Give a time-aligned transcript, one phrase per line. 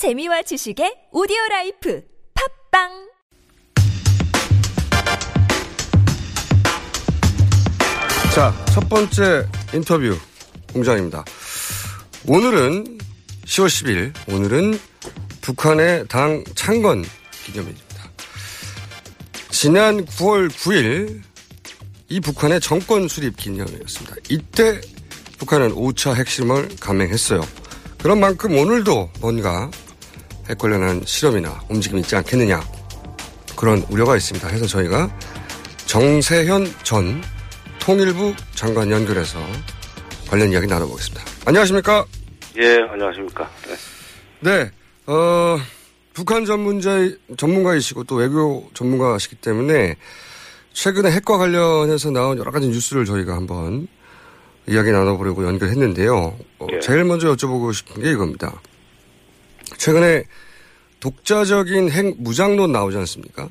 [0.00, 2.02] 재미와 지식의 오디오 라이프
[2.70, 2.88] 팟빵
[8.34, 10.16] 자, 첫 번째 인터뷰
[10.72, 11.22] 공장입니다.
[12.26, 12.96] 오늘은
[13.44, 14.80] 10월 10일, 오늘은
[15.42, 17.04] 북한의 당 창건
[17.44, 18.10] 기념일입니다.
[19.50, 21.20] 지난 9월 9일
[22.08, 24.16] 이 북한의 정권 수립 기념이었습니다.
[24.30, 24.80] 이때
[25.36, 27.42] 북한은 5차 핵심을 감행했어요.
[27.98, 29.70] 그런 만큼 오늘도 뭔가
[30.50, 32.60] 핵 관련한 실험이나 움직임이 있지 않겠느냐
[33.56, 34.48] 그런 우려가 있습니다.
[34.48, 35.16] 해서 저희가
[35.86, 37.22] 정세현 전
[37.78, 39.38] 통일부 장관 연결해서
[40.28, 41.24] 관련 이야기 나눠보겠습니다.
[41.46, 42.04] 안녕하십니까?
[42.58, 43.48] 예, 안녕하십니까.
[43.68, 43.76] 네.
[44.40, 44.70] 네,
[45.06, 45.58] 어,
[46.14, 46.98] 북한 전문자,
[47.36, 49.96] 전문가이시고 또 외교 전문가시기 때문에
[50.72, 53.86] 최근에 핵과 관련해서 나온 여러 가지 뉴스를 저희가 한번
[54.66, 56.38] 이야기 나눠보려고 연결했는데요.
[56.58, 56.80] 어, 예.
[56.80, 58.60] 제일 먼저 여쭤보고 싶은 게 이겁니다.
[59.76, 60.24] 최근에
[61.00, 63.48] 독자적인 핵 무장론 나오지 않습니까?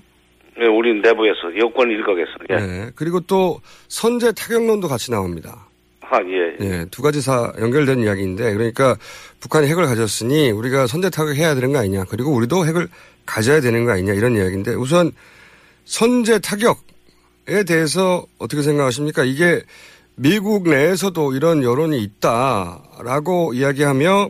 [0.57, 2.55] 네, 우리 내부에서 여권 일각에서 예.
[2.55, 2.91] 네.
[2.95, 5.67] 그리고 또 선제 타격론도 같이 나옵니다.
[6.01, 6.57] 아, 예.
[6.65, 8.97] 예, 두 가지 사 연결된 이야기인데 그러니까
[9.39, 12.05] 북한이 핵을 가졌으니 우리가 선제 타격해야 되는 거 아니냐.
[12.09, 12.87] 그리고 우리도 핵을
[13.25, 15.11] 가져야 되는 거 아니냐 이런 이야기인데 우선
[15.85, 19.23] 선제 타격에 대해서 어떻게 생각하십니까?
[19.23, 19.61] 이게
[20.15, 24.29] 미국 내에서도 이런 여론이 있다라고 이야기하며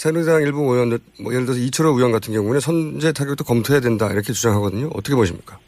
[0.00, 4.32] 새누리당 일부 의원들 뭐 예를 들어서 이철호 의원 같은 경우는 선제 타격도 검토해야 된다 이렇게
[4.32, 4.88] 주장하거든요.
[4.94, 5.58] 어떻게 보십니까?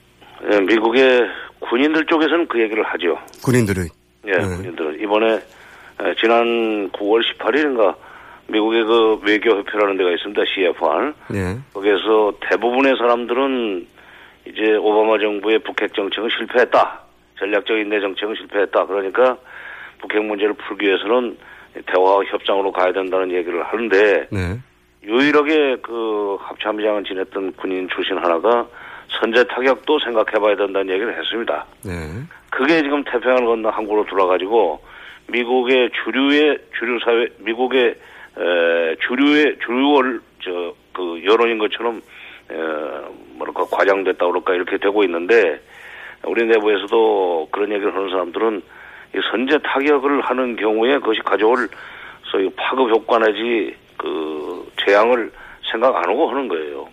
[0.50, 1.20] 예, 미국의
[1.60, 3.18] 군인들 쪽에서는 그 얘기를 하죠.
[3.44, 3.84] 군인들의
[4.28, 4.56] 예, 네.
[4.56, 7.94] 군인들은 이번에 에, 지난 9월 18일인가
[8.48, 10.42] 미국의 그 외교협회라는 데가 있습니다.
[10.46, 11.12] CFR.
[11.34, 11.58] 예.
[11.74, 13.86] 거기에서 대부분의 사람들은
[14.46, 17.02] 이제 오바마 정부의 북핵 정책은 실패했다.
[17.38, 18.86] 전략적 인내 정책은 실패했다.
[18.86, 19.36] 그러니까
[20.00, 21.36] 북핵 문제를 풀기 위해서는
[21.86, 24.58] 대화와 협상으로 가야 된다는 얘기를 하는데 네.
[25.02, 28.66] 유일하게 그 합참의장을 지냈던 군인 출신 하나가
[29.20, 31.66] 선제 타격도 생각해봐야 된다는 얘기를 했습니다.
[31.84, 31.92] 네.
[32.50, 34.80] 그게 지금 태평양을 건너 한국으로 들어가지고
[35.28, 37.94] 미국의 주류의 주류 사회 미국의
[38.38, 42.00] 에, 주류의 주류월 저 그 여론인 것처럼
[42.50, 42.54] 에,
[43.36, 45.60] 뭐랄까 과장됐다 그럴까 이렇게 되고 있는데
[46.24, 48.62] 우리 내부에서도 그런 얘기를 하는 사람들은 이
[49.30, 51.68] 선제 타격을 하는 경우에 그것이 가져올
[52.24, 55.30] 소위 파급 효과 내지 그 재앙을
[55.70, 56.88] 생각 안 하고 하는 거예요.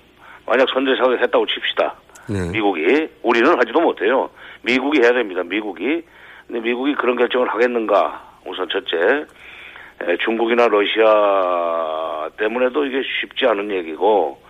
[0.46, 1.96] 만약 선제 타격 했다고 칩시다.
[2.28, 2.50] 네.
[2.52, 4.30] 미국이 우리는 하지도 못해요.
[4.64, 5.42] 미국이 해야 됩니다.
[5.44, 6.04] 미국이
[6.48, 8.28] 근데 미국이 그런 결정을 하겠는가?
[8.46, 9.26] 우선 첫째,
[10.02, 14.42] 에, 중국이나 러시아 때문에도 이게 쉽지 않은 얘기고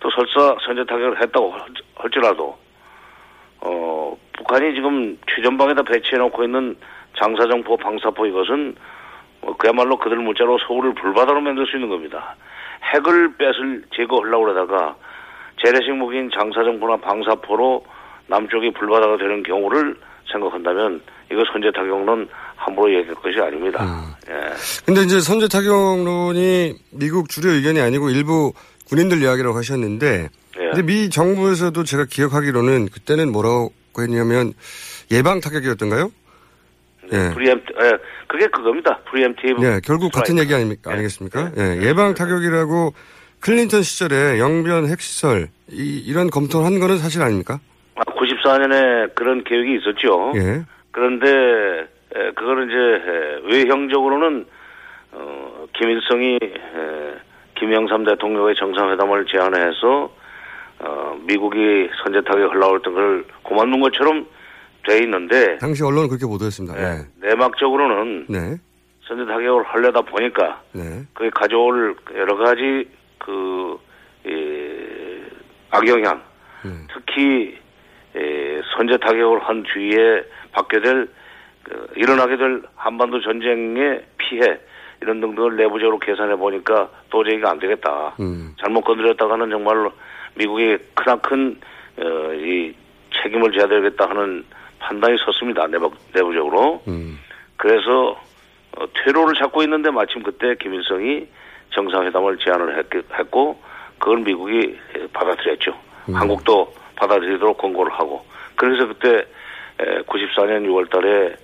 [0.00, 1.60] 또 설사 선제 타격을 했다고 할-
[1.96, 2.56] 할지라도
[3.62, 6.76] 어 북한이 지금 최전방에다 배치해 놓고 있는
[7.18, 8.74] 장사정포, 방사포 이것은
[9.42, 12.36] 뭐 그야말로 그들 문자로 서울을 불바다로 만들 수 있는 겁니다.
[12.94, 14.96] 핵을 뺏을 제거하려고 그러다가
[15.64, 17.84] 재래식 무기인 장사정포나 방사포로
[18.26, 19.96] 남쪽이 불바다가 되는 경우를
[20.30, 21.00] 생각한다면
[21.30, 24.04] 이거 선제 타격론 함부로 얘기할 것이 아닙니다.
[24.28, 24.34] 예.
[24.84, 28.52] 근데 이제 선제 타격론이 미국 주류 의견이 아니고 일부
[28.88, 30.28] 군인들 이야기라고 하셨는데,
[30.58, 30.64] 예.
[30.70, 34.52] 근데 미 정부에서도 제가 기억하기로는 그때는 뭐라고 했냐면
[35.10, 36.10] 예방 타격이었던가요?
[37.12, 37.34] 예.
[37.34, 37.92] preem-, 예,
[38.26, 38.98] 그게 그겁니다.
[39.10, 39.62] preemptive.
[39.64, 40.38] 예, 결국 같은.
[40.38, 40.90] 얘기 아닙니까?
[40.90, 40.94] 예.
[40.94, 41.50] 아니겠습니까?
[41.58, 42.92] 예, 예방 타격이라고
[43.40, 47.58] 클린턴 시절에 영변 핵시설 이, 이런 검토를 한 거는 사실 아닙니까?
[47.96, 50.32] 94년에 그런 계획이 있었죠.
[50.36, 50.62] 예.
[50.92, 51.28] 그런데
[52.14, 54.46] 에, 그거는 이제 에, 외형적으로는
[55.12, 57.14] 어, 김일성이 에,
[57.58, 60.10] 김영삼 대통령의 정상회담을 제안해서
[60.80, 64.26] 어, 미국이 선제 타격 흘러올 걸 고만둔 것처럼
[64.86, 66.78] 돼 있는데 당시 언론은 그렇게 보도했습니다.
[66.78, 67.28] 에, 예.
[67.28, 68.56] 내막적으로는 네.
[69.06, 71.04] 선제 타격을 하려다 보니까 네.
[71.14, 73.78] 그게 가져올 여러 가지 그
[74.24, 75.22] 이,
[75.70, 76.22] 악영향
[76.64, 76.86] 음.
[76.92, 77.58] 특히
[78.16, 81.08] 에, 선제 타격을 한 뒤에 받게 될
[81.64, 84.58] 그, 일어나게 될 한반도 전쟁의 피해
[85.02, 88.14] 이런 등등을 내부적으로 계산해 보니까 도저히 이거 안 되겠다.
[88.20, 88.54] 음.
[88.60, 89.92] 잘못 건드렸다가는 정말로
[90.34, 91.58] 미국이 크나큰
[91.98, 92.74] 어, 이
[93.22, 94.44] 책임을 져야 되겠다 하는
[94.90, 95.68] 판단이 섰습니다.
[95.68, 96.82] 내부, 내부적으로.
[96.88, 97.20] 음.
[97.56, 98.20] 그래서
[98.76, 101.28] 어, 퇴로를 잡고 있는데 마침 그때 김일성이
[101.72, 103.60] 정상회담을 제안을 했, 했고
[103.98, 105.72] 그걸 미국이 에, 받아들였죠.
[106.12, 108.24] 한국도 받아들이도록 권고를 하고
[108.56, 109.18] 그래서 그때
[109.78, 111.36] 에, 94년 6월 달에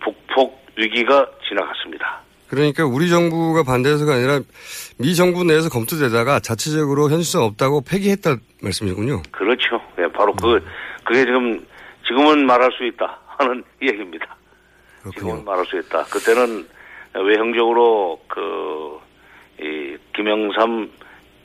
[0.00, 2.20] 북폭 위기가 지나갔습니다.
[2.48, 4.40] 그러니까 우리 정부가 반대해서가 아니라
[4.98, 9.22] 미 정부 내에서 검토되다가 자체적으로 현실성 없다고 폐기했다 말씀이군요.
[9.30, 9.80] 그렇죠.
[9.98, 10.62] 예, 바로 그
[11.04, 11.64] 그게 지금
[12.10, 14.26] 지금은 말할 수 있다 하는 얘기입니다.
[15.12, 15.44] 지금은 그렇군요.
[15.44, 16.04] 말할 수 있다.
[16.04, 16.66] 그때는
[17.14, 19.00] 외형적으로 그
[19.60, 20.90] 이 김영삼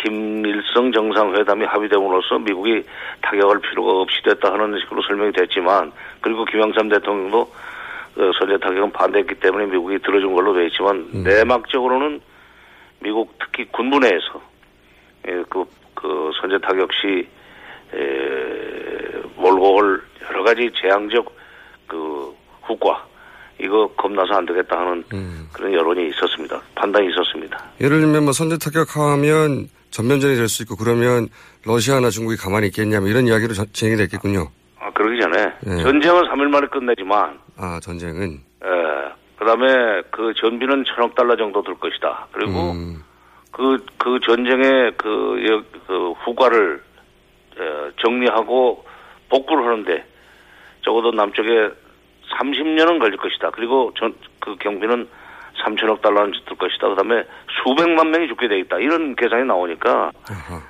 [0.02, 2.84] 김일성 정상회담이 합의됨으로써 미국이
[3.22, 5.92] 타격할 필요가 없이 됐다 하는 식으로 설명이 됐지만
[6.22, 12.22] 그리고 김영삼 대통령도 어, 선제 타격은 반대했기 때문에 미국이 들어준 걸로 돼 있지만 내막적으로는
[13.00, 14.42] 미국 특히 군부 내에서
[15.28, 17.28] 예, 그, 그 선제 타격 시
[17.94, 20.04] 에, 몰고 올
[20.36, 21.34] 여러 가지 재앙적
[21.88, 23.06] 그 후과
[23.62, 25.02] 이거 겁나서 안 되겠다 하는
[25.54, 26.62] 그런 여론이 있었습니다.
[26.76, 27.58] 판단이 있었습니다.
[27.80, 31.30] 예를 들면 뭐 선제 타격하면 전면전이 될 수 있고 그러면
[31.66, 34.50] 러시아나 중국이 가만히 있겠냐 뭐 이런 이야기로 전- 진행이 됐겠군요.
[34.78, 35.82] 아, 그러기 전에 네.
[35.84, 38.68] 전쟁은 3일 만에 끝내지만 아 전쟁은 에,
[39.40, 42.28] 그다음에 그 전비는 천억 달러 정도 들 것이다.
[42.34, 43.02] 그리고 음,
[43.52, 46.84] 그, 그 전쟁의 그, 여- 그 후과를
[47.58, 48.84] 에, 정리하고
[49.30, 50.06] 복구를 하는데
[50.86, 51.70] 적어도 남쪽에
[52.40, 53.52] 30년은 걸릴 것이다.
[53.52, 55.08] 그리고 전, 그 경비는
[55.64, 56.90] 3천억 달러는 들 것이다.
[56.90, 57.24] 그 다음에
[57.64, 58.78] 수백만 명이 죽게 돼 있다.
[58.78, 60.12] 이런 계산이 나오니까.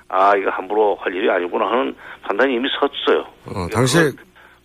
[0.07, 3.25] 아, 이거 함부로 할 일이 아니구나 하는 판단이 이미 섰어요.
[3.47, 4.11] 어, 당시에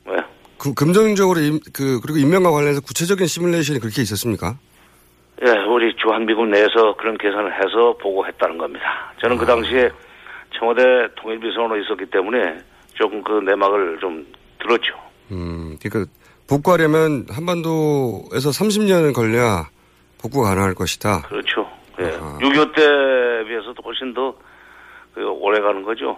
[0.06, 0.16] 왜?
[0.58, 4.56] 그, 금전적으로 임, 그 그리고 인명과 관련해서 구체적인 시뮬레이션이 그렇게 있었습니까?
[5.42, 9.12] 예, 우리 주한미국 내에서 그런 계산을 해서 보고했다는 겁니다.
[9.22, 9.90] 저는 그 당시에
[10.58, 12.58] 청와대 통일비서관으로 있었기 때문에
[12.92, 14.26] 조금 그 내막을 좀
[14.58, 15.09] 들었죠.
[15.30, 16.10] 음, 그러니까
[16.46, 19.68] 복구하려면 한반도에서 30년은 걸려야
[20.18, 21.22] 복구가 가능할 것이다.
[21.22, 21.68] 그렇죠.
[22.00, 22.06] 예.
[22.16, 22.38] 아하.
[22.38, 24.34] 6.25때 비해서도 훨씬 더
[25.14, 26.16] 그, 오래 가는 거죠.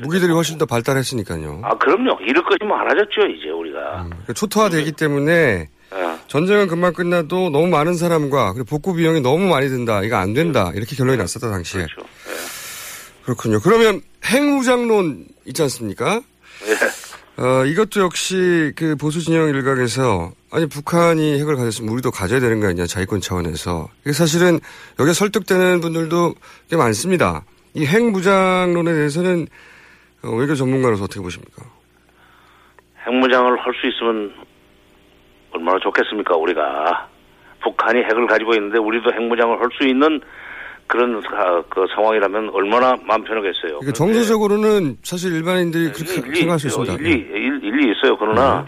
[0.00, 1.60] 무기들이 훨씬 더 발달했으니까요.
[1.64, 2.18] 아, 그럼요.
[2.22, 4.04] 이럴 것이 많아졌죠, 이제 우리가.
[4.08, 6.18] 그러니까 초토화되기 때문에 예.
[6.28, 10.02] 전쟁은 금방 끝나도 너무 많은 사람과 그리고 복구 비용이 너무 많이 든다.
[10.02, 10.72] 이거 안 된다.
[10.74, 11.84] 이렇게 결론이 났었다 당시에.
[11.84, 12.10] 그렇죠.
[12.28, 13.24] 예.
[13.24, 13.60] 그렇군요.
[13.60, 16.22] 그러면 핵무장론 있지 않습니까?
[16.66, 17.11] 예.
[17.38, 22.66] 어, 이것도 역시 그 보수 진영 일각에서 아니 북한이 핵을 가졌으면 우리도 가져야 되는 거
[22.68, 24.60] 아니냐 자위권 차원에서 이게 사실은
[25.00, 26.34] 여기에 설득되는 분들도
[26.70, 27.42] 꽤 많습니다.
[27.74, 29.46] 이 핵 무장론에 대해서는
[30.22, 31.64] 어, 외교 전문가로서 어떻게 보십니까?
[33.06, 34.32] 핵 무장을 할 수 있으면
[35.52, 37.08] 얼마나 좋겠습니까, 우리가.
[37.62, 40.20] 북한이 핵을 가지고 있는데 우리도 핵 무장을 할 수 있는
[40.92, 43.78] 그런 사- 그 상황이라면 얼마나 마음 편하겠어요.
[43.78, 46.66] 그러니까 정서적으로는 사실 일반인들이 그렇게 일리 생각할 수.
[46.66, 46.92] 있습니다.
[46.96, 48.18] 일리, 일, 일리 있어요.
[48.18, 48.66] 그러나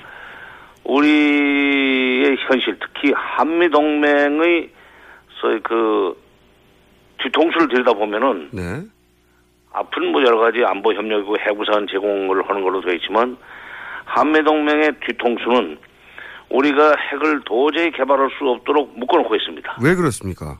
[0.84, 4.70] 우리의 현실, 특히 한미동맹의
[5.40, 6.16] 소위 그
[7.22, 8.62] 뒤통수를 들여다보면은 네.
[9.72, 13.36] 앞은 뭐 여러 가지 안보 협력이고 해구산 제공을 하는 걸로 되어 있지만
[14.06, 15.76] 한미동맹의 뒤통수는
[16.48, 19.76] 우리가 핵을 도저히 개발할 수 없도록 묶어놓고 있습니다.
[19.82, 20.58] 왜 그렇습니까?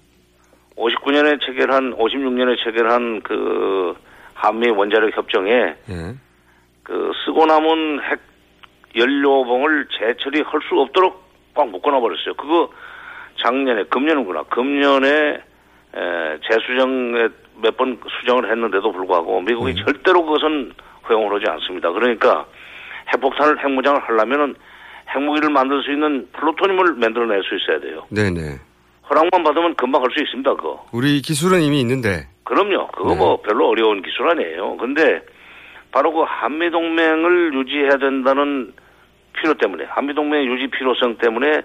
[0.76, 3.94] 59년에 체결한 56년에 체결한 그
[4.35, 6.15] 한미 원자력 협정에 예.
[6.82, 8.21] 그 쓰고 남은 핵
[8.97, 11.23] 연료봉을 재처리할 수 없도록
[11.55, 12.35] 꽉 묶어놔 버렸어요.
[12.35, 12.71] 그거
[13.43, 14.44] 작년에 금년이구나.
[14.44, 15.09] 금년에
[15.97, 17.29] 에, 재수정에
[17.62, 20.73] 몇 번 수정을 했는데도 불구하고 미국이 절대로 그것은
[21.09, 21.91] 허용을 하지 않습니다.
[21.93, 22.47] 그러니까
[23.12, 24.55] 핵폭탄을 핵무장을 하려면은
[25.15, 28.06] 핵무기를 만들 수 있는 플루토늄을 만들어낼 수 있어야 돼요.
[28.11, 28.56] 네네.
[29.11, 30.55] 허락만 받으면 금방 할 수 있습니다.
[30.56, 30.87] 그거.
[30.93, 32.29] 우리 기술은 이미 있는데.
[32.45, 32.89] 그럼요.
[32.89, 33.17] 그거 네.
[33.17, 34.77] 뭐 별로 어려운 기술 아니에요.
[34.79, 35.23] 근데
[35.93, 38.73] 바로 그 한미동맹을 유지해야 된다는
[39.35, 41.62] 필요 때문에, 한미동맹의 유지 필요성 때문에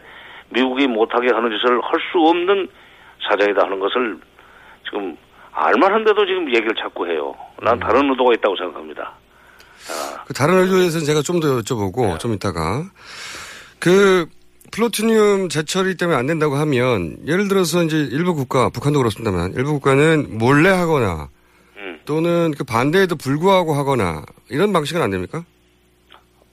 [0.50, 2.68] 미국이 못하게 하는 짓을 할 수 없는
[3.28, 4.18] 사정이다 하는 것을
[4.86, 5.16] 지금
[5.52, 7.36] 알만한데도 지금 얘기를 자꾸 해요.
[7.62, 7.80] 난 음.
[7.80, 9.14] 다른 의도가 있다고 생각합니다.
[10.28, 12.84] 그 다른 의도에 대해서는 제가 좀 더 여쭤보고 좀 이따가
[13.80, 14.26] 그
[14.72, 20.38] 플루토늄 재처리 때문에 안 된다고 하면 예를 들어서 이제 일부 국가 북한도 그렇습니다만 일부 국가는
[20.38, 21.30] 몰래 하거나
[21.78, 22.00] 음.
[22.06, 25.44] 또는 그 반대에도 불구하고 하거나 이런 방식은 안 됩니까?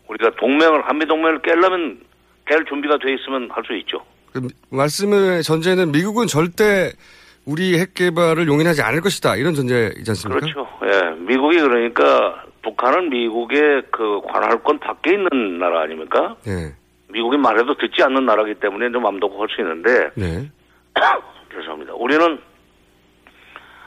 [0.08, 1.98] 우리가 동맹을, 한미 동맹을 깰려면
[2.46, 3.98] 깰 준비가 돼 있으면 할 수 있죠.
[4.32, 6.92] 그 말씀의 전제는 미국은 절대
[7.44, 10.40] 우리 핵 개발을 용인하지 않을 것이다 이런 전제이지 않습니까?
[10.40, 10.68] 그렇죠.
[10.84, 11.10] 예.
[11.20, 16.36] 미국이 그러니까 북한은 미국의 그 관할권 밖에 있는 나라 아닙니까?
[16.44, 16.72] 네,
[17.16, 20.50] 미국이 말해도 듣지 않는 나라기 때문에 좀 암도고 할 수 있는데 네,
[21.52, 21.94] 죄송합니다.
[21.94, 22.38] 우리는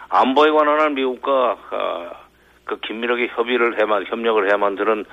[0.09, 2.12] 안보에 관한 미국과 아,
[2.65, 5.05] 그 긴밀하게 협의를 해만 협력을 해야만 드는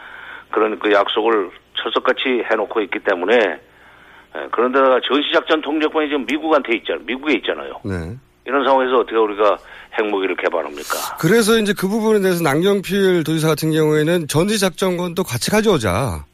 [0.50, 7.04] 그런 그 약속을 철석같이 해놓고 있기 때문에 예, 그런데다가 전시작전 통제권이 지금 미국한테 있잖아요.
[7.04, 7.80] 미국에 있잖아요.
[7.85, 8.16] 네.
[8.46, 9.58] 이런 상황에서 어떻게 우리가
[9.99, 11.16] 핵무기를 개발합니까?
[11.20, 16.25] 그래서 이제 그 부분에 대해서 남경필 도지사 같은 경우에는 전지작전권도 같이 가져오자.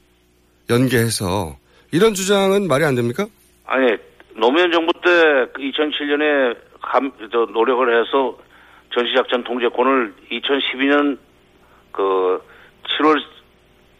[0.70, 1.56] 연계해서.
[1.92, 3.26] 이런 주장은 말이 안 됩니까?
[3.66, 3.96] 아니
[4.34, 5.10] 노무현 정부 때
[5.58, 8.38] 2007년에 감, 저 노력을 해서
[8.94, 11.18] 전시작전 통제권을 2012년
[11.92, 12.42] 그
[12.98, 13.22] 7월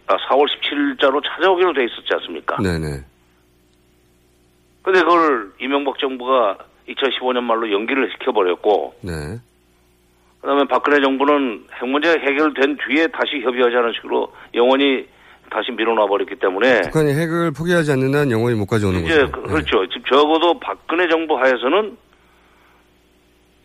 [0.07, 2.57] 아 4월 17일자로 찾아오기로 돼 있었지 않습니까?
[2.57, 3.05] 네네.
[4.83, 6.59] 근데 그걸 이명박 정부가
[6.89, 9.13] 2015년 말로 연기를 시켜버렸고 네.
[10.41, 15.07] 그 다음에 박근혜 정부는 핵 문제가 해결된 뒤에 다시 협의하자는 식으로 영원히
[15.53, 19.33] 다시 밀어놔 버렸기 때문에 북한이 핵을 포기하지 않는 한 영원히 못 가져오는 이제 거죠.
[19.33, 19.87] 그- 그렇죠.
[19.89, 21.97] 지금 적어도 박근혜 정부 하에서는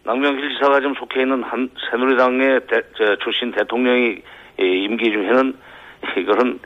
[0.03, 4.21] 남명길 지사가 지금 속해 있는 한 새누리당의 대- 저 출신 대통령이
[4.59, 5.53] 이 임기 중에는
[6.17, 6.59] 이거는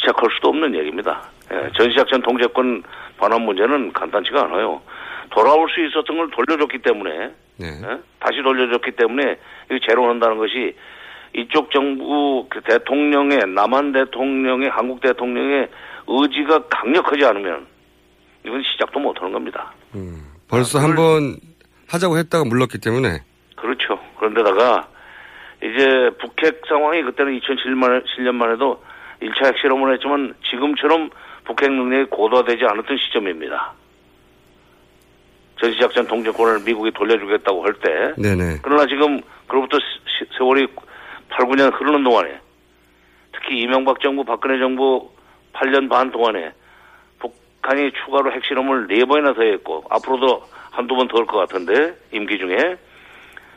[0.00, 1.22] 시작할 수도 없는 얘기입니다.
[1.52, 2.82] 예, 전시작 전 통제권
[3.18, 4.80] 반환 문제는 간단치가 않아요.
[5.30, 7.66] 돌아올 수 있었던 걸 돌려줬기 때문에 네.
[7.66, 7.98] 예?
[8.18, 9.36] 다시 돌려줬기 때문에
[9.70, 10.74] 이거 재론한다는 것이
[11.34, 15.68] 이쪽 정부 그 대통령의 남한 대통령의 한국 대통령의
[16.06, 17.66] 의지가 강력하지 않으면
[18.44, 19.72] 이건 시작도 못하는 겁니다.
[19.94, 21.36] 음, 벌써 아, 한번
[21.88, 23.20] 하자고 했다가 물렀기 때문에
[23.56, 23.98] 그렇죠.
[24.18, 24.88] 그런데다가
[25.62, 28.82] 이제 북핵 상황이 그때는 2007년 7년만 해도
[29.22, 31.10] 1차 핵실험을 했지만 지금처럼
[31.44, 33.74] 북핵 능력이 고도화되지 않았던 시점입니다.
[35.60, 38.60] 전시작전 통제권을 미국이 돌려주겠다고 할 때 네네.
[38.62, 40.66] 그러나 지금 그로부터 시- 세월이
[41.30, 42.38] 8, 9년 흐르는 동안에
[43.32, 45.10] 특히 이명박 정부, 박근혜 정부
[45.52, 46.52] 8년 반 동안에
[47.18, 52.38] 북한이 추가로 핵실험을 네 번이나 더 했고 앞으로도 한두 번 더 할 것 같은데 임기
[52.38, 52.76] 중에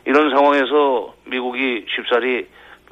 [0.06, 2.46] 이런 상황에서 미국이 쉽사리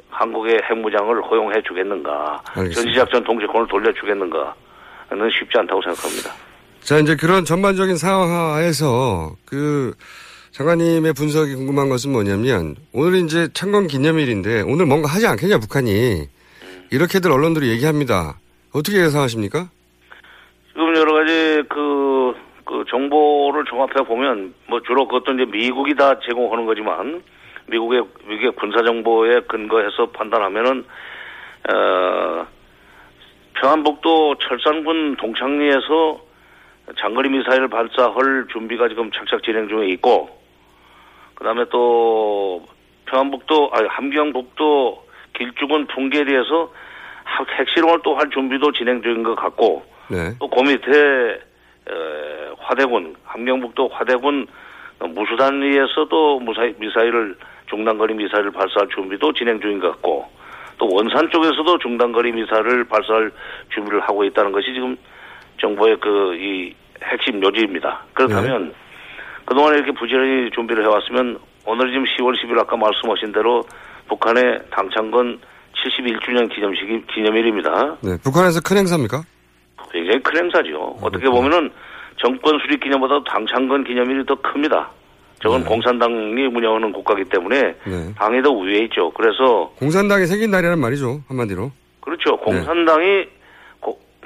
[0.09, 2.81] 한국의 핵무장을 허용해 주겠는가 알겠습니다.
[2.81, 4.55] 전지작전 통제권을 돌려주겠는가
[5.11, 6.31] 는 쉽지 않다고 생각합니다.
[6.79, 9.93] 자, 이제 그런 전반적인 상황하에서 그
[10.51, 16.27] 장관님의 분석이 궁금한 것은 뭐냐면 오늘 이제 창건 기념일인데 오늘 뭔가 하지 않겠냐 북한이
[16.91, 18.36] 이렇게들 언론들이 얘기합니다.
[18.74, 19.70] 어떻게 예상하십니까?
[20.67, 22.34] 지금 여러 가지 그,
[22.65, 27.24] 그 정보를 종합해 보면 뭐 주로 그것도 이제 미국이 다 제공하는 거지만
[27.67, 30.84] 미국의 미국의 군사 정보에 근거해서 판단하면은
[31.72, 32.46] 어
[33.53, 36.25] 평안북도 철산군 동창리에서
[37.00, 40.40] 장거리 미사일 발사할 준비가 지금 착착 진행 중에 있고
[41.41, 42.63] 그다음에 또
[43.07, 46.71] 평안북도 아니 함경북도 길쭉은 풍계리에서
[47.24, 50.38] 하- 핵실험을 또 할 준비도 진행 중인 것 같고 네.
[50.39, 51.93] 또그 밑에 에,
[52.60, 54.45] 화대군 함경북도 화대군
[55.00, 57.36] 무수단 위에서도 무사히 미사일을
[57.69, 60.25] 중단거리 미사일을 발사할 준비도 진행 중인 것 같고
[60.77, 63.31] 또 원산 쪽에서도 중단거리 미사일을 발사할
[63.74, 64.95] 준비를 하고 있다는 것이 지금
[65.60, 68.03] 정부의 그 이 핵심 요지입니다.
[68.13, 68.75] 그렇다면
[69.51, 73.62] 그동안 이렇게 부지런히 준비를 해왔으면 오늘 지금 10월 10일 아까 말씀하신 대로
[74.08, 75.39] 북한의 당창건
[75.75, 77.98] 71주년 기념식이 기념일입니다.
[78.01, 78.15] 네.
[78.24, 79.22] 북한에서 큰 행사입니까?
[79.91, 80.96] 굉장히 큰 행사죠.
[81.01, 81.70] 어떻게 보면은
[82.24, 84.89] 정권 수립 기념보다 당창건 기념일이 더 큽니다.
[85.41, 88.13] 저건 공산당이 운영하는 국가이기 때문에 네.
[88.17, 89.12] 당이 더 위에 있죠.
[89.12, 91.20] 그래서 공산당이 생긴 날이란 말이죠.
[91.27, 91.72] 한마디로.
[92.00, 92.38] 그렇죠.
[92.38, 93.29] 공산당이 고-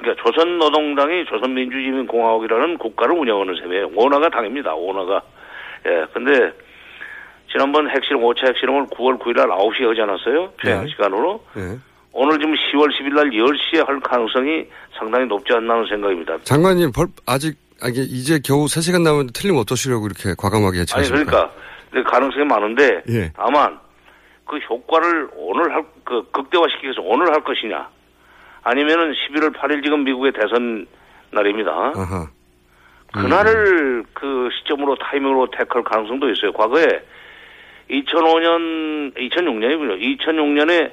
[0.06, 3.90] 그러니까 조선노동당이 조선민주주의인공화국이라는 국가를 운영하는 셈이에요.
[3.94, 4.74] 원화가 당입니다.
[4.74, 5.20] 원화가.
[5.86, 6.06] 예.
[6.12, 6.52] 근데
[7.50, 10.52] 지난번 핵실험 5차 핵실험을 9월 9일 날 9시에 하지 않았어요?
[10.58, 10.90] 평양 네.
[10.90, 11.44] 시간으로.
[11.54, 11.62] 네.
[12.12, 16.38] 오늘 지금 10월 10일 날 10시에 할 가능성이 상당히 높지 않나 하는 생각입니다.
[16.44, 21.30] 장관님 벌 아직 아, 이게 이제 겨우 3시간 남았는데 틀리면 어떠시려고 이렇게 과감하게 아니 예측하십니까?
[21.30, 21.52] 그러니까
[21.90, 23.32] 근데 가능성이 많은데 예.
[23.36, 23.78] 다만
[24.46, 27.88] 그 효과를 오늘 할 그 극대화시키기 위해서 오늘 할 것이냐
[28.70, 30.86] 아니면은 11월 8일 지금 미국의 대선
[31.30, 31.70] 날입니다.
[31.94, 32.26] 아하.
[33.14, 36.52] 그날을 그 시점으로 타이밍으로 택할 가능성도 있어요.
[36.52, 36.84] 과거에
[37.88, 40.18] 2005년 2006년이군요.
[40.18, 40.90] 2006년에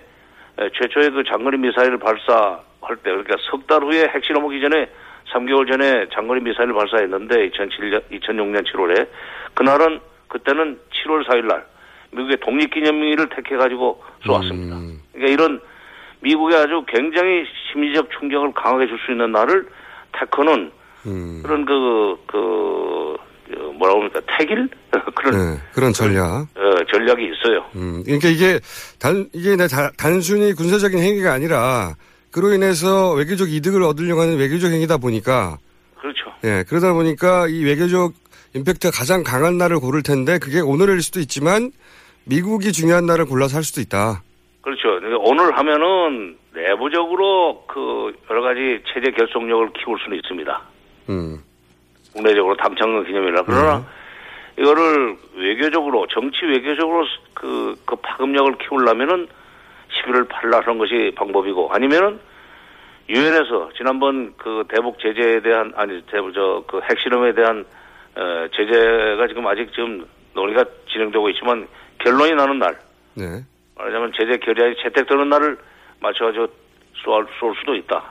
[0.80, 4.88] 최초의 그 장거리 미사일 발사할 때 그러니까 석 달 후에 핵실험 오기 전에
[5.34, 9.08] 3개월 전에 장거리 미사일을 발사했는데 2007년 2006년 7월에
[9.56, 11.66] 그날은 그때는 7월 4일 날
[12.12, 14.76] 미국의 독립기념일을 택해 가지고 쏘았습니다.
[14.78, 15.00] 음.
[15.14, 15.60] 그러니까 이런
[16.24, 19.68] 미국의 아주 굉장히 심리적 충격을 강하게 줄 수 있는 날을
[20.18, 20.72] 택하는
[21.06, 21.42] 음.
[21.44, 24.70] 그런 그, 그, 그 뭐라고 합니까, 태길?
[25.16, 25.62] 그런, 네.
[25.74, 26.48] 그런 전략.
[26.56, 27.66] 어, 전략이 있어요.
[27.76, 28.60] 음, 그러니까 이게
[29.00, 31.96] 단 이게 내 다- 단순히 군사적인 행위가 아니라
[32.32, 35.58] 그로 인해서 외교적 이득을 얻으려고 하는 외교적 행위다 보니까
[36.00, 36.32] 그렇죠.
[36.46, 38.14] 예 그러다 보니까 이 외교적
[38.56, 41.72] 임팩트가 가장 강한 날을 고를 텐데 그게 오늘일 수도 있지만
[42.26, 44.24] 미국이 중요한 날을 골라서 할 수도 있다.
[44.62, 45.00] 그렇죠.
[45.20, 50.62] 오늘 하면은 내부적으로 그 여러 가지 체제 결속력을 키울 수는 있습니다.
[51.10, 51.44] 음,
[52.14, 53.44] 국내적으로 당창건 기념이라.
[53.44, 53.86] 그러나
[54.58, 59.28] 이거를 외교적으로, 정치 외교적으로 그, 그 파급력을 키우려면은
[59.94, 62.20] 11월 8일 날 하는 것이 방법이고 아니면은
[63.10, 67.66] 유엔에서 지난번 그 대북 제재에 대한 아니 대북 저그 핵실험에 대한
[68.16, 71.68] 어, 제재가 지금 아직 지금 논의가 진행되고 있지만
[72.00, 72.80] 결론이 나는 날
[73.16, 73.44] 네.
[73.84, 75.58] 말하자면 제재 결의안이 채택되는 날을
[76.00, 76.48] 맞춰가지고
[77.04, 78.04] 쏠, 쏠 수도 있다.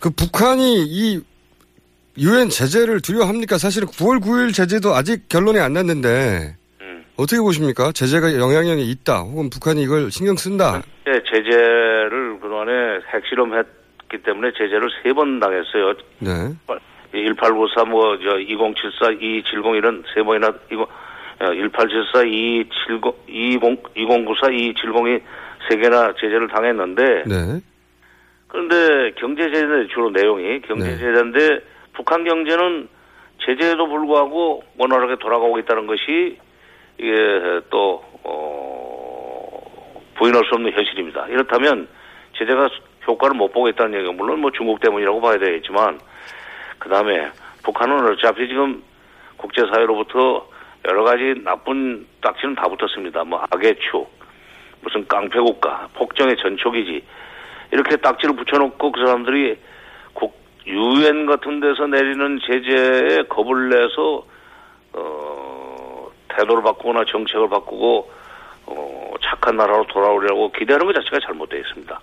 [0.00, 1.20] 그 북한이 이
[2.18, 3.56] 유엔 제재를 두려워합니까?
[3.58, 7.04] 사실은 9월 9일 제재도 아직 결론이 안 났는데 음.
[7.16, 7.92] 어떻게 보십니까?
[7.92, 9.20] 제재가 영향력이 있다.
[9.20, 10.82] 혹은 북한이 이걸 신경 쓴다.
[11.06, 12.72] 네, 제재를 그동안에
[13.14, 15.94] 핵실험했기 때문에 제재를 세 번 당했어요.
[16.18, 16.54] 네.
[17.12, 20.86] 1894, 뭐, 저, 2074, 2270 이런 세 번이나, 이거,
[21.40, 23.62] 1874, 270, 20,
[23.96, 25.20] 2094, 2270이
[25.68, 27.60] 세 개나 제재를 당했는데, 네.
[28.48, 30.96] 그런데 경제 제재 주로 내용이 경제 네.
[30.98, 31.60] 제재인데
[31.92, 32.88] 북한 경제는
[33.46, 36.36] 제재에도 불구하고 원활하게 돌아가고 있다는 것이
[36.98, 41.28] 이게 또 어, 부인할 수 없는 현실입니다.
[41.28, 41.88] 이렇다면
[42.36, 42.68] 제재가
[43.06, 45.98] 효과를 못 보고 있다는 얘기가 물론 뭐 중국 때문이라고 봐야 되겠지만
[46.78, 47.30] 그 다음에
[47.62, 48.82] 북한은 어차피 지금
[49.36, 50.49] 국제사회로부터
[50.86, 53.24] 여러 가지 나쁜 딱지는 다 붙었습니다.
[53.24, 54.08] 뭐 악의 축,
[54.80, 57.04] 무슨 깡패국가, 폭정의 전초기지
[57.72, 59.58] 이렇게 딱지를 붙여놓고 그 사람들이
[60.14, 60.34] 국
[60.66, 64.24] 유엔 같은 데서 내리는 제재에 겁을 내서
[64.94, 68.10] 어 태도를 바꾸거나 정책을 바꾸고
[68.66, 72.00] 어 착한 나라로 돌아오려고 기대하는 것 자체가 잘못되어 있습니다.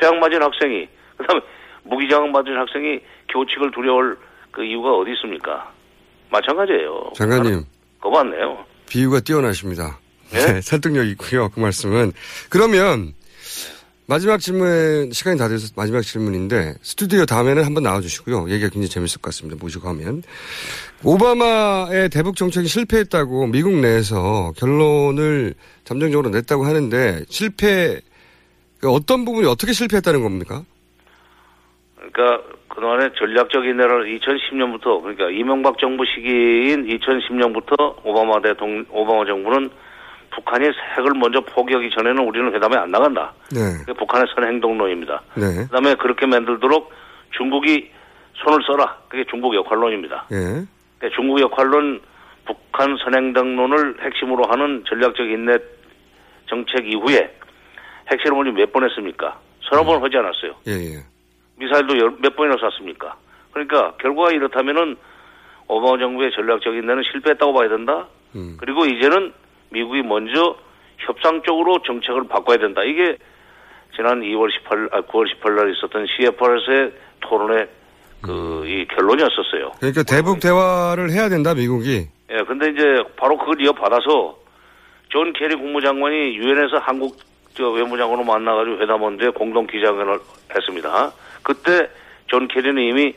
[0.00, 1.42] 퇴학 맞은 학생이 그다음에
[1.84, 4.18] 무기장학 맞은 학생이 교칙을 두려울
[4.50, 5.70] 그 이유가 어디 있습니까?
[6.30, 7.12] 마찬가지예요.
[7.14, 7.64] 장관님,
[8.00, 8.64] 겁 많네요.
[8.88, 9.98] 비유가 뛰어나십니다.
[10.30, 10.54] 네?
[10.54, 11.48] 네, 설득력 있고요.
[11.50, 12.12] 그 말씀은.
[12.48, 13.14] 그러면
[14.08, 18.50] 마지막 질문 시간이 다 돼서 마지막 질문인데 스튜디오 다음에는 한번 나와주시고요.
[18.50, 19.56] 얘기가 굉장히 재밌을 것 같습니다.
[19.60, 20.22] 모시고 하면
[21.02, 25.54] 오바마의 대북 정책이 실패했다고 미국 내에서 결론을
[25.84, 28.00] 잠정적으로 냈다고 하는데 실패
[28.78, 30.64] 그 어떤 부분이 어떻게 실패했다는 겁니까?
[31.96, 39.70] 그러니까 그동안에 전략적인 내를 2010년부터 그러니까 이명박 정부 시기인 2010년부터 오바마 대통령 오바마 정부는
[40.30, 43.32] 북한이 핵을 먼저 포기하기 전에는 우리는 회담에 안 나간다.
[43.52, 45.22] 네, 그게 북한의 선 행동론입니다.
[45.36, 46.92] 네, 그다음에 그렇게 만들도록
[47.36, 47.90] 중국이
[48.34, 48.98] 손을 써라.
[49.08, 50.26] 그게 중국 역할론입니다.
[50.32, 50.36] 예,
[50.98, 52.00] 그러니까 중국 역할론
[52.44, 55.56] 북한 선행동론을 핵심으로 하는 전략적 인내
[56.48, 57.32] 정책 이후에
[58.12, 59.38] 핵실험을 몇 번 했습니까?
[59.62, 60.54] 서너 번 하지 않았어요.
[60.68, 61.15] 예, 예.
[61.56, 63.16] 미사일도 열- 몇 번이나 쐈습니까?
[63.52, 64.96] 그러니까 결과가 이렇다면은
[65.68, 68.06] 오바마 정부의 전략적인 인내는 실패했다고 봐야 된다.
[68.34, 68.56] 음.
[68.60, 69.32] 그리고 이제는
[69.70, 70.56] 미국이 먼저
[70.98, 72.82] 협상적으로 정책을 바꿔야 된다.
[72.84, 73.16] 이게
[73.96, 77.68] 지난 2월 18, 아, 9월 18일 날 있었던 CFRS의 토론의
[78.22, 79.72] 그, 이 결론이었었어요.
[79.78, 82.06] 그러니까 대북 대화를 해야 된다 미국이.
[82.30, 84.36] 예, 근데 이제 바로 그걸 이어받아서
[85.08, 87.16] 존 케리 국무장관이 유엔에서 한국
[87.54, 90.18] 저 외무장관으로 만나가지고 회담한 뒤에 공동 기자회견을
[90.54, 91.12] 했습니다.
[91.46, 91.88] 그때
[92.26, 93.14] 존 케리는 이미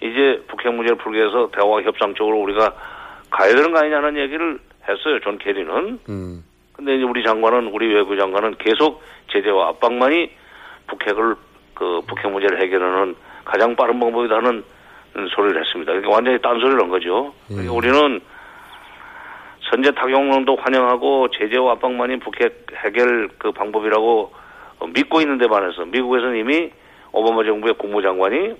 [0.00, 2.74] 이제 북핵 문제를 풀기 위해서 대화 협상 쪽으로 우리가
[3.30, 5.18] 가야 되는 거 아니냐는 얘기를 했어요.
[5.20, 5.98] 존 케리는.
[6.08, 6.44] 음.
[6.72, 10.30] 근데 이제 우리 장관은 우리 외교 장관은 계속 제재와 압박만이
[10.86, 11.34] 북핵을
[11.74, 14.64] 그 북핵 문제를 해결하는 가장 빠른 방법이라는
[15.34, 15.92] 소리를 했습니다.
[15.92, 17.34] 그러니까 완전히 딴소리를 한 거죠.
[17.48, 18.20] 그러니까 우리는
[19.70, 24.32] 선제 타격론도 환영하고 제재와 압박만이 북핵 해결 그 방법이라고
[24.78, 26.70] 어, 믿고 있는데 반해서 미국에서는 이미
[27.12, 28.54] 오바마 정부의 국무장관이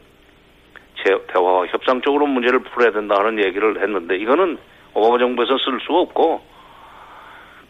[1.03, 4.59] 제- 대화와 협상 쪽으로 문제를 풀어야 된다 하는 얘기를 했는데 이거는
[4.95, 6.43] 오바마 정부에서 쓸 수가 없고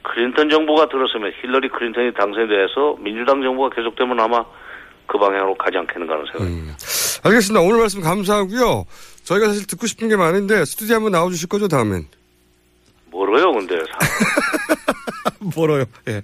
[0.03, 4.45] 클린턴 정부가 들었으면 힐러리 클린턴이 당선돼서 민주당 정부가 계속되면 아마
[5.07, 6.75] 그 방향으로 가지 않겠는가 하는 생각이 음.
[7.25, 7.61] 알겠습니다.
[7.65, 8.85] 오늘 말씀 감사하고요.
[9.23, 12.07] 저희가 사실 듣고 싶은 게 많은데 스튜디오 한번 나와주실 거죠 다음엔?
[13.13, 13.79] 멀어요 근데
[15.57, 15.85] 멀어요.
[16.09, 16.23] 예.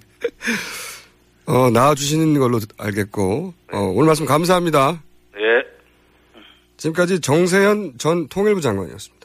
[1.49, 5.03] 어, 나와주시는 걸로 알겠고 어, 오늘 말씀 감사합니다.
[5.39, 5.65] 예.
[6.77, 9.18] 지금까지 정세현 전 통일부 장관이었습니다.